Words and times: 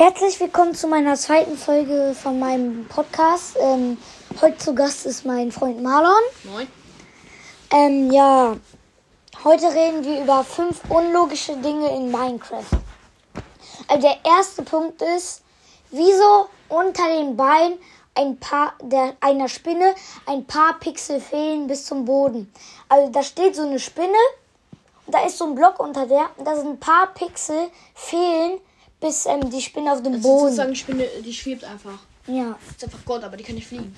Herzlich 0.00 0.40
willkommen 0.40 0.74
zu 0.74 0.88
meiner 0.88 1.14
zweiten 1.14 1.58
Folge 1.58 2.14
von 2.14 2.38
meinem 2.38 2.86
Podcast. 2.86 3.54
Ähm, 3.60 3.98
heute 4.40 4.56
zu 4.56 4.74
Gast 4.74 5.04
ist 5.04 5.26
mein 5.26 5.52
Freund 5.52 5.82
Marlon. 5.82 6.22
Moin. 6.44 6.66
Ähm, 7.70 8.10
ja, 8.10 8.56
heute 9.44 9.66
reden 9.66 10.02
wir 10.02 10.22
über 10.22 10.42
fünf 10.42 10.80
unlogische 10.88 11.54
Dinge 11.58 11.94
in 11.94 12.10
Minecraft. 12.10 12.80
Also 13.88 14.00
der 14.00 14.16
erste 14.24 14.62
Punkt 14.62 15.02
ist, 15.02 15.42
wieso 15.90 16.48
unter 16.70 17.06
den 17.06 17.36
Beinen 17.36 17.78
ein 18.14 18.40
paar 18.40 18.72
der 18.80 19.12
einer 19.20 19.50
Spinne 19.50 19.94
ein 20.24 20.46
paar 20.46 20.78
Pixel 20.80 21.20
fehlen 21.20 21.66
bis 21.66 21.84
zum 21.84 22.06
Boden. 22.06 22.50
Also 22.88 23.12
da 23.12 23.22
steht 23.22 23.54
so 23.54 23.66
eine 23.66 23.78
Spinne 23.78 24.16
und 25.04 25.14
da 25.14 25.26
ist 25.26 25.36
so 25.36 25.44
ein 25.44 25.54
Block 25.54 25.78
unter 25.78 26.06
der 26.06 26.30
und 26.38 26.46
da 26.46 26.56
sind 26.56 26.68
ein 26.68 26.80
paar 26.80 27.08
Pixel 27.08 27.68
fehlen 27.94 28.60
bis 29.00 29.26
ähm, 29.26 29.48
die 29.50 29.60
Spinne 29.60 29.92
auf 29.92 30.02
dem 30.02 30.14
ist 30.14 30.22
Boden. 30.22 30.44
sozusagen 30.46 30.70
die 30.72 30.76
Spinne, 30.78 31.06
die 31.24 31.32
schwebt 31.32 31.64
einfach. 31.64 31.98
Ja. 32.26 32.58
Ist 32.70 32.84
einfach 32.84 32.98
Gott, 33.04 33.24
aber 33.24 33.36
die 33.36 33.44
kann 33.44 33.54
nicht 33.56 33.66
fliegen. 33.66 33.94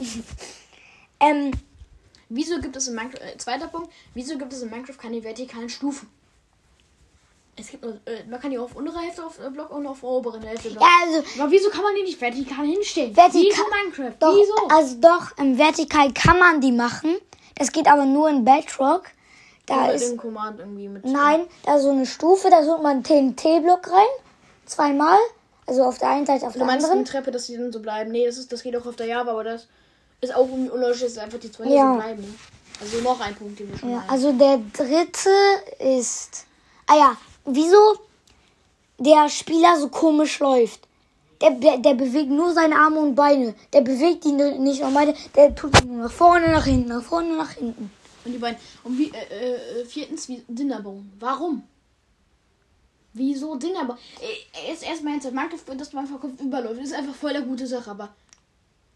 Ähm, 1.20 1.50
Wieso 2.28 2.60
gibt 2.60 2.76
es 2.76 2.86
in 2.88 2.94
Minecraft, 2.94 3.22
äh, 3.22 3.36
zweiter 3.38 3.68
Punkt, 3.68 3.90
wieso 4.14 4.36
gibt 4.38 4.52
es 4.52 4.62
in 4.62 4.70
Minecraft 4.70 4.98
keine 4.98 5.24
vertikalen 5.24 5.68
Stufen? 5.68 6.08
Es 7.56 7.68
gibt 7.70 7.82
nur, 7.82 7.94
äh, 8.04 8.22
man 8.30 8.38
kann 8.38 8.50
die 8.52 8.58
auf 8.58 8.76
untere 8.76 8.98
Hälfte 9.00 9.24
auf 9.26 9.38
äh, 9.44 9.50
Block 9.50 9.70
und 9.70 9.86
auf 9.86 10.02
oberen 10.04 10.42
Hälfte 10.42 10.70
Block. 10.70 10.82
ja, 10.82 10.88
also 11.06 11.24
Aber 11.42 11.50
wieso 11.50 11.70
kann 11.70 11.82
man 11.82 11.94
die 11.96 12.02
nicht 12.02 12.20
vertikal 12.20 12.64
hinstellen? 12.66 13.14
Vertikal- 13.16 13.32
Wieso 13.50 13.64
Minecraft? 13.82 14.16
Doch, 14.20 14.36
wieso? 14.36 14.68
also 14.68 14.94
doch, 15.00 15.36
im 15.38 15.58
Vertikal 15.58 16.12
kann 16.12 16.38
man 16.38 16.60
die 16.60 16.70
machen. 16.70 17.16
Das 17.56 17.72
geht 17.72 17.88
aber 17.88 18.04
nur 18.04 18.28
in 18.28 18.44
Bedrock. 18.44 19.04
Da 19.66 19.84
Oder 19.86 19.94
ist, 19.94 20.08
den 20.10 20.16
Command 20.18 20.60
irgendwie 20.60 20.88
mit. 20.88 21.04
nein, 21.04 21.46
da 21.64 21.76
ist 21.76 21.82
so 21.82 21.90
eine 21.90 22.06
Stufe, 22.06 22.48
da 22.50 22.60
tut 22.62 22.82
man 22.82 23.02
einen 23.04 23.34
TNT-Block 23.36 23.90
rein. 23.90 24.06
Zweimal. 24.68 25.18
Also 25.66 25.82
auf 25.84 25.98
der 25.98 26.10
einen 26.10 26.24
Seite, 26.26 26.46
auf 26.46 26.52
Du 26.54 26.58
der 26.60 26.66
meinst 26.66 26.84
anderen. 26.86 27.00
eine 27.04 27.08
Treppe, 27.08 27.30
dass 27.30 27.46
die 27.46 27.56
dann 27.56 27.72
so 27.72 27.80
bleiben? 27.80 28.10
Nee, 28.10 28.24
das, 28.26 28.38
ist, 28.38 28.50
das 28.52 28.62
geht 28.62 28.74
auch 28.76 28.86
auf 28.86 28.96
der 28.96 29.06
Java, 29.06 29.30
aber 29.32 29.44
das 29.44 29.66
ist 30.20 30.34
auch 30.34 30.48
irgendwie 30.48 30.70
unlogisch, 30.70 31.00
dass 31.00 31.18
einfach 31.18 31.38
die 31.38 31.50
zwei 31.52 31.66
Ja. 31.66 31.92
so 31.92 31.98
bleiben. 32.00 32.38
Also 32.80 33.00
noch 33.00 33.20
ein 33.20 33.34
Punkt, 33.34 33.58
den 33.58 33.70
wir 33.70 33.78
schon 33.78 33.90
Ja, 33.90 34.00
haben. 34.02 34.08
also 34.10 34.32
der 34.32 34.60
dritte 34.72 35.30
ist. 35.80 36.46
Ah 36.86 36.96
ja, 36.96 37.16
wieso 37.44 37.76
der 38.98 39.28
Spieler 39.28 39.78
so 39.78 39.88
komisch 39.88 40.38
läuft. 40.40 40.80
Der, 41.40 41.50
der, 41.52 41.78
der 41.78 41.94
bewegt 41.94 42.30
nur 42.30 42.52
seine 42.52 42.74
Arme 42.76 42.98
und 43.00 43.14
Beine. 43.14 43.54
Der 43.72 43.82
bewegt 43.82 44.24
die 44.24 44.32
ni- 44.32 44.58
nicht 44.58 44.80
normal. 44.82 45.14
Der 45.36 45.54
tut 45.54 45.80
die 45.82 45.86
nur 45.86 46.04
nach 46.04 46.10
vorne, 46.12 46.48
nach 46.50 46.64
hinten, 46.64 46.88
nach 46.88 47.02
vorne, 47.02 47.36
nach 47.36 47.50
hinten. 47.52 47.92
Und 48.24 48.32
die 48.32 48.38
beiden. 48.38 48.58
Und 48.82 48.98
wie, 48.98 49.12
äh, 49.12 49.80
äh, 49.82 49.84
viertens, 49.84 50.28
wie 50.28 50.42
Dinnerbaum. 50.48 51.12
Warum? 51.20 51.62
Wieso 53.18 53.56
Dinnerbaum? 53.56 53.96
Äh, 54.20 54.72
Ist 54.72 54.82
erstmal 54.84 55.18
mag 55.32 55.50
das, 55.50 55.64
dass 55.76 55.92
man 55.92 56.04
einfach 56.04 56.20
Kopf 56.20 56.40
überläuft. 56.40 56.78
Das 56.80 56.86
ist 56.90 56.94
einfach 56.94 57.14
voll 57.14 57.32
der 57.32 57.42
gute 57.42 57.66
Sache, 57.66 57.90
aber. 57.90 58.08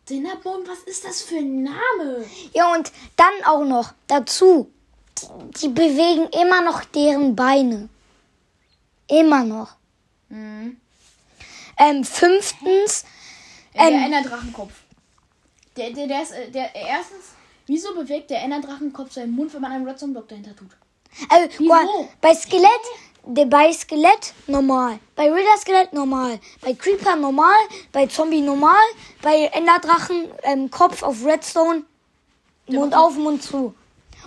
Dinnerbaum, 0.08 0.66
was 0.66 0.80
ist 0.80 1.04
das 1.04 1.22
für 1.22 1.36
ein 1.36 1.62
Name? 1.62 2.24
Ja, 2.52 2.72
und 2.74 2.90
dann 3.16 3.44
auch 3.44 3.64
noch 3.64 3.92
dazu, 4.08 4.68
die, 5.18 5.60
die 5.60 5.68
bewegen 5.68 6.28
immer 6.40 6.60
noch 6.62 6.84
deren 6.84 7.36
Beine. 7.36 7.88
Immer 9.08 9.44
noch. 9.44 9.74
Mhm. 10.28 10.76
Ähm, 11.78 12.04
fünftens, 12.04 13.04
Äh, 13.74 13.86
Ähm. 13.88 13.92
der 13.92 14.04
Enderdrachenkopf. 14.06 14.72
Der, 15.76 15.90
der, 15.92 16.06
der 16.06 16.22
ist, 16.22 16.32
äh, 16.32 16.50
der, 16.50 16.74
erstens, 16.74 17.24
wieso 17.66 17.94
bewegt 17.94 18.30
der 18.30 18.42
Enderdrachenkopf 18.42 19.12
seinen 19.12 19.32
Mund, 19.32 19.54
wenn 19.54 19.62
man 19.62 19.72
einen 19.72 19.86
Redstone-Block 19.88 20.28
dahinter 20.28 20.54
tut? 20.56 20.68
also, 21.30 21.48
Wieso? 21.58 22.08
bei 22.20 22.34
Skelett, 22.34 22.70
bei 23.24 23.72
Skelett 23.72 24.34
normal, 24.46 24.98
bei 25.14 25.30
Ritter 25.30 25.58
Skelett 25.58 25.92
normal, 25.92 26.40
bei 26.60 26.74
Creeper 26.74 27.16
normal, 27.16 27.56
bei 27.92 28.06
Zombie 28.06 28.40
normal, 28.40 28.82
bei 29.20 29.50
Enderdrachen 29.52 30.28
ähm, 30.42 30.70
Kopf 30.70 31.02
auf 31.02 31.24
Redstone, 31.24 31.84
Mund 32.68 32.94
auf, 32.94 33.16
Mund 33.16 33.42
zu. 33.42 33.74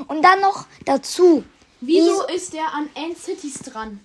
Und 0.08 0.22
dann 0.22 0.42
noch 0.42 0.66
dazu, 0.86 1.44
Wieso 1.82 2.26
ist 2.28 2.54
der 2.54 2.74
an 2.74 2.90
End 2.96 3.18
Cities 3.18 3.60
dran? 3.60 4.00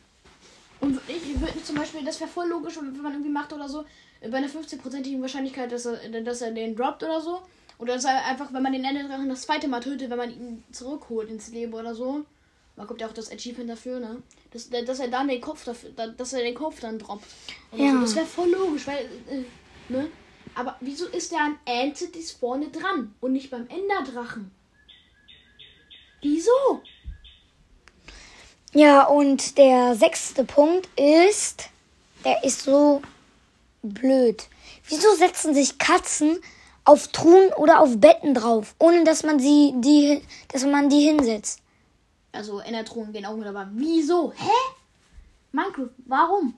Und 0.81 1.00
ich 1.09 1.41
würde 1.41 1.62
zum 1.62 1.76
Beispiel, 1.76 2.04
das 2.04 2.20
wäre 2.20 2.31
voll 2.31 2.48
logisch, 2.48 2.76
wenn 2.76 3.03
man 3.03 3.12
irgendwie 3.12 3.31
macht 3.31 3.53
oder 3.53 3.69
so, 3.69 3.84
bei 4.20 4.37
einer 4.37 4.48
50%igen 4.48 5.22
Wahrscheinlichkeit, 5.22 5.70
dass 5.72 5.87
er, 5.87 6.20
dass 6.22 6.43
er 6.43 6.50
den 6.50 6.76
droppt 6.76 7.03
oder 7.03 7.20
so. 7.20 7.41
Oder 7.78 7.94
dass 7.94 8.04
er 8.04 8.26
einfach, 8.26 8.53
wenn 8.53 8.62
man 8.62 8.72
den 8.72 8.84
Enderdrachen 8.84 9.28
das 9.28 9.43
zweite 9.43 9.66
Mal 9.66 9.81
tötet, 9.81 10.10
wenn 10.10 10.19
man 10.19 10.31
ihn 10.31 10.62
zurückholt 10.70 11.31
ins 11.31 11.48
Leben 11.48 11.72
oder 11.72 11.94
so. 11.94 12.25
Man 12.80 12.86
kommt 12.86 13.02
ja 13.02 13.08
auch 13.08 13.12
das 13.12 13.30
Achievement 13.30 13.68
dafür, 13.68 14.00
ne? 14.00 14.22
Dass, 14.52 14.70
dass 14.70 15.00
er 15.00 15.08
dann 15.08 15.28
den 15.28 15.42
Kopf 15.42 15.66
dafür, 15.66 15.91
da- 15.94 16.06
dass 16.06 16.32
er 16.32 16.41
den 16.41 16.54
Kopf 16.54 16.80
dann 16.80 16.98
droppt. 16.98 17.26
Oder 17.72 17.84
Ja. 17.84 17.92
So. 17.92 18.00
Das 18.00 18.16
wäre 18.16 18.24
voll 18.24 18.48
logisch, 18.48 18.86
weil, 18.86 19.04
äh, 19.28 19.92
ne? 19.92 20.08
Aber 20.54 20.78
wieso 20.80 21.06
ist 21.08 21.30
der 21.30 21.40
an 21.40 21.94
Cities 21.94 22.30
vorne 22.32 22.69
dran 22.69 23.14
und 23.20 23.32
nicht 23.32 23.50
beim 23.50 23.69
Enderdrachen? 23.69 24.50
Wieso? 26.22 26.80
Ja, 28.72 29.04
und 29.08 29.58
der 29.58 29.94
sechste 29.94 30.44
Punkt 30.44 30.88
ist, 30.98 31.69
der 32.24 32.42
ist 32.44 32.62
so 32.62 33.02
blöd. 33.82 34.44
Wieso 34.88 35.14
setzen 35.16 35.52
sich 35.54 35.76
Katzen 35.76 36.38
auf 36.86 37.08
Truhen 37.08 37.52
oder 37.58 37.80
auf 37.80 37.98
Betten 37.98 38.32
drauf, 38.32 38.74
ohne 38.78 39.04
dass 39.04 39.22
man 39.22 39.38
sie 39.38 39.74
die, 39.76 40.22
dass 40.48 40.64
man 40.64 40.88
die 40.88 41.00
hinsetzt? 41.00 41.59
Also 42.32 42.60
Endertruhen 42.60 43.12
gehen 43.12 43.26
auch 43.26 43.36
mit, 43.36 43.46
aber 43.46 43.68
wieso? 43.72 44.32
Hä? 44.36 44.74
Minecraft, 45.52 45.91
warum? 46.06 46.54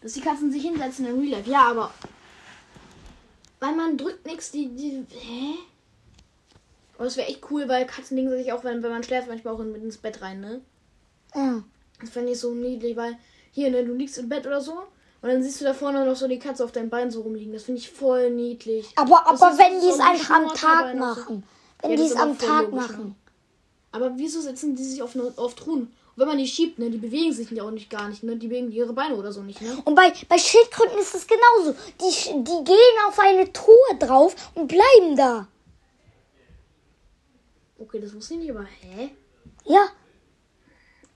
Dass 0.00 0.14
die 0.14 0.20
Katzen 0.20 0.50
sich 0.50 0.62
hinsetzen 0.62 1.06
in 1.06 1.20
Real 1.20 1.38
Life. 1.38 1.50
Ja, 1.50 1.70
aber. 1.70 1.92
Weil 3.60 3.74
man 3.74 3.96
drückt 3.96 4.26
nichts, 4.26 4.50
die, 4.50 4.68
die. 4.74 5.06
Hä? 5.08 5.54
Aber 6.96 7.04
das 7.04 7.16
wäre 7.16 7.28
echt 7.28 7.50
cool, 7.50 7.68
weil 7.68 7.86
Katzen 7.86 8.16
legen 8.16 8.30
sich 8.30 8.52
auch, 8.52 8.64
wenn, 8.64 8.82
wenn 8.82 8.90
man 8.90 9.02
schläft, 9.02 9.28
manchmal 9.28 9.54
auch 9.54 9.60
in, 9.60 9.74
ins 9.74 9.98
Bett 9.98 10.20
rein, 10.20 10.40
ne? 10.40 10.60
Ja. 11.34 11.62
Das 12.00 12.10
fände 12.10 12.32
ich 12.32 12.38
so 12.38 12.52
niedlich, 12.52 12.96
weil 12.96 13.16
hier, 13.52 13.70
ne, 13.70 13.84
du 13.84 13.94
liegst 13.94 14.18
im 14.18 14.28
Bett 14.28 14.46
oder 14.46 14.60
so 14.60 14.72
und 15.22 15.30
dann 15.30 15.42
siehst 15.42 15.60
du 15.60 15.64
da 15.64 15.74
vorne 15.74 16.04
noch 16.04 16.16
so 16.16 16.28
die 16.28 16.38
Katze 16.38 16.62
auf 16.64 16.72
deinem 16.72 16.90
Bein 16.90 17.10
so 17.10 17.22
rumliegen. 17.22 17.52
Das 17.52 17.62
finde 17.62 17.80
ich 17.80 17.90
voll 17.90 18.30
niedlich. 18.30 18.90
Aber, 18.96 19.26
aber 19.26 19.56
wenn 19.56 19.80
die 19.80 19.88
es 19.88 19.98
ein 19.98 20.08
einfach 20.08 20.36
am 20.36 20.48
Tag 20.48 20.80
dabei 20.80 20.94
machen. 20.94 21.44
Wenn 21.80 21.96
die 21.96 22.02
es 22.02 22.16
am 22.16 22.38
Tag 22.38 22.70
machen. 22.72 23.16
Aber 23.94 24.10
wieso 24.16 24.40
setzen 24.40 24.74
die 24.74 24.82
sich 24.82 25.02
auf, 25.02 25.14
ne, 25.14 25.32
auf 25.36 25.54
Truhen? 25.54 25.82
Und 25.82 26.16
wenn 26.16 26.26
man 26.26 26.38
die 26.38 26.48
schiebt, 26.48 26.80
ne, 26.80 26.90
die 26.90 26.98
bewegen 26.98 27.32
sich 27.32 27.48
ja 27.52 27.62
auch 27.62 27.70
nicht 27.70 27.88
gar 27.88 28.08
nicht, 28.08 28.24
ne? 28.24 28.34
Die 28.34 28.48
bewegen 28.48 28.72
ihre 28.72 28.92
Beine 28.92 29.14
oder 29.14 29.30
so 29.30 29.40
nicht, 29.40 29.62
ne? 29.62 29.78
Und 29.84 29.94
bei, 29.94 30.12
bei 30.28 30.36
Schildkröten 30.36 30.98
ist 30.98 31.14
es 31.14 31.28
genauso. 31.28 31.76
Die, 32.00 32.42
die 32.42 32.64
gehen 32.64 33.06
auf 33.06 33.16
eine 33.20 33.52
Truhe 33.52 33.96
drauf 34.00 34.34
und 34.56 34.66
bleiben 34.66 35.14
da. 35.16 35.46
Okay, 37.78 38.00
das 38.00 38.12
wusste 38.12 38.34
ich 38.34 38.40
nicht, 38.40 38.50
aber 38.50 38.64
hä? 38.64 39.10
Ja, 39.64 39.88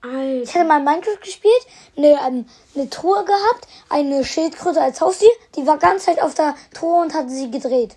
ich 0.01 0.09
Alter. 0.09 0.55
hatte 0.55 0.69
mal 0.69 0.81
Minecraft 0.81 1.21
gespielt, 1.21 1.67
eine, 1.97 2.19
ähm, 2.25 2.47
eine 2.77 2.89
Truhe 2.89 3.25
gehabt, 3.25 3.67
eine 3.89 4.25
Schildkröte 4.25 4.81
als 4.81 5.01
Haustier, 5.01 5.31
die 5.57 5.67
war 5.67 5.79
ganz 5.79 6.05
Zeit 6.05 6.23
auf 6.23 6.35
der 6.35 6.55
Truhe 6.73 7.03
und 7.03 7.13
hat 7.13 7.29
sie 7.29 7.51
gedreht. 7.51 7.97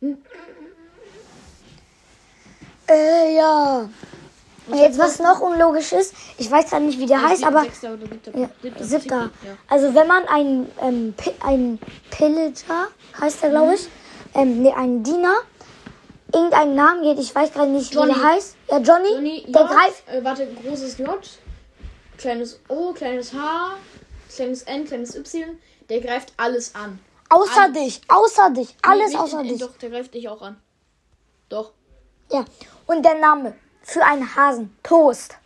Hm. 0.00 0.18
Äh, 2.90 3.36
ja. 3.36 3.88
Jetzt, 4.72 4.98
was 4.98 5.18
noch 5.18 5.40
unlogisch 5.40 5.92
ist, 5.92 6.14
ich 6.38 6.50
weiß 6.50 6.70
gerade 6.70 6.84
nicht, 6.84 6.98
wie 6.98 7.06
der 7.06 7.20
heißt, 7.22 7.44
aber 7.44 7.62
Sechster 7.62 7.94
oder 7.94 8.06
siebter, 8.06 8.38
ja, 8.38 8.48
siebter, 8.62 8.84
siebter. 8.84 9.30
Ja. 9.44 9.56
Also 9.68 9.94
wenn 9.94 10.06
man 10.06 10.26
einen, 10.28 10.70
ähm, 10.80 11.14
einen 11.40 11.78
Pillager, 12.10 12.88
heißt 13.20 13.42
der, 13.42 13.50
glaube 13.50 13.74
ich, 13.74 13.88
ähm, 14.34 14.62
nee, 14.62 14.72
einen 14.72 15.02
Diener, 15.02 15.34
irgendeinen 16.32 16.76
Namen 16.76 17.02
geht, 17.02 17.18
ich 17.18 17.34
weiß 17.34 17.52
gerade 17.52 17.70
nicht, 17.70 17.92
Johnny. 17.92 18.14
wie 18.14 18.18
der 18.20 18.24
heißt. 18.24 18.56
Ja, 18.70 18.78
Johnny, 18.78 19.12
Johnny, 19.12 19.44
der 19.48 19.62
J, 19.62 19.70
greift, 19.70 20.08
Äh, 20.08 20.24
warte, 20.24 20.46
großes 20.64 20.98
J, 20.98 21.18
kleines 22.16 22.60
O, 22.68 22.92
kleines 22.92 23.32
H, 23.32 23.70
kleines 24.32 24.62
N, 24.62 24.84
kleines 24.84 25.16
Y. 25.16 25.58
Der 25.88 26.00
greift 26.00 26.32
alles 26.36 26.74
an. 26.76 27.00
außer 27.28 27.62
alles. 27.62 27.76
dich, 27.76 28.00
außer 28.06 28.50
dich, 28.50 28.76
alles 28.82 29.10
Nee, 29.10 29.16
außer 29.16 29.40
äh, 29.40 29.48
dich. 29.48 29.58
Doch, 29.58 29.76
der 29.78 29.90
greift 29.90 30.14
dich 30.14 30.28
auch 30.28 30.42
an. 30.42 30.60
Doch. 31.48 31.72
Ja. 32.30 32.44
Und 32.86 33.04
der 33.04 33.18
Name 33.18 33.54
für 33.82 34.04
einen 34.04 34.34
Hasen. 34.34 34.76
Toast. 34.82 35.36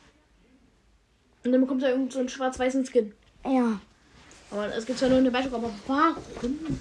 Und 1.45 1.53
dann 1.53 1.61
bekommt 1.61 1.83
er 1.83 1.91
irgend 1.91 2.13
so 2.13 2.21
einen 2.21 2.29
schwarz-weißen 2.29 2.87
Skin. 2.87 3.13
Ja. 3.45 3.81
Aber 4.51 4.75
es 4.75 4.87
gibt 4.87 4.99
zwar 4.99 5.09
nur 5.09 5.19
eine 5.19 5.31
Beispiel, 5.31 5.55
aber 5.55 5.71
warum? 5.87 6.81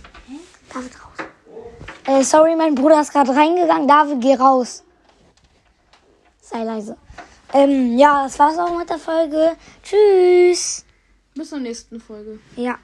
David 0.74 0.92
raus. 1.04 1.28
Äh, 2.06 2.24
sorry, 2.24 2.56
mein 2.56 2.76
Bruder 2.76 3.02
ist 3.02 3.12
gerade 3.12 3.36
reingegangen. 3.36 3.88
David, 3.88 4.22
geh 4.22 4.36
raus. 4.36 4.84
Sei 6.42 6.64
leise. 6.64 6.98
Ähm, 7.54 7.98
ja, 7.98 8.24
das 8.24 8.38
war's 8.40 8.58
auch 8.58 8.78
mit 8.78 8.90
der 8.90 8.98
Folge. 8.98 9.56
Tschüss. 9.84 10.86
Bis 11.36 11.50
zur 11.50 11.60
nächsten 11.60 12.00
Folge. 12.00 12.40
Ja. 12.56 12.78